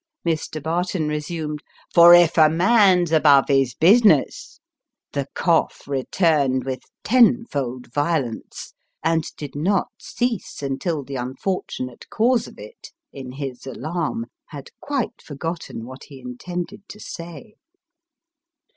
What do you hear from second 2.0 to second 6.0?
if a man's above his business The cough